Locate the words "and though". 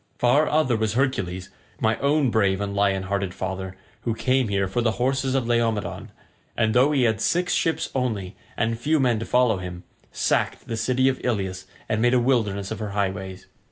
6.57-6.91